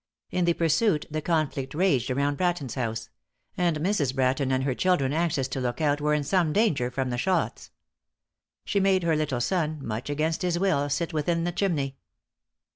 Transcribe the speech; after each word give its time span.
In 0.31 0.45
the 0.45 0.53
pursuit 0.55 1.05
the 1.11 1.21
conflict 1.21 1.75
raged 1.75 2.09
around 2.09 2.35
Bratton's 2.35 2.73
house; 2.73 3.11
and 3.55 3.77
Mrs. 3.77 4.15
Bratton 4.15 4.51
and 4.51 4.63
her 4.63 4.73
children, 4.73 5.13
anxious 5.13 5.47
to 5.49 5.61
look 5.61 5.79
out, 5.79 6.01
were 6.01 6.15
in 6.15 6.23
some 6.23 6.51
danger 6.53 6.89
from 6.89 7.11
the 7.11 7.19
shots. 7.19 7.69
She 8.65 8.79
made 8.79 9.03
her 9.03 9.15
little 9.15 9.41
son, 9.41 9.77
much 9.85 10.09
against 10.09 10.41
his 10.41 10.57
will, 10.57 10.89
sit 10.89 11.13
within 11.13 11.43
the 11.43 11.51
chimney. 11.51 11.97